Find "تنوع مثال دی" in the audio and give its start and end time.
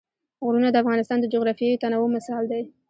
1.83-2.61